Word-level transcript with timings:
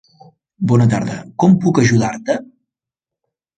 Bona 0.71 0.87
tarda, 0.93 1.17
com 1.45 1.55
puc 1.67 1.83
ajudar-te? 1.83 2.41